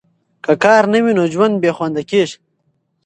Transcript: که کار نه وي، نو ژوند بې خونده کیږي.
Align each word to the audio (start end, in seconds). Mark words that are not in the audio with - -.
که 0.43 0.53
کار 0.63 0.83
نه 0.93 0.99
وي، 1.03 1.13
نو 1.17 1.23
ژوند 1.33 1.55
بې 1.63 1.71
خونده 1.77 2.01
کیږي. 2.09 2.37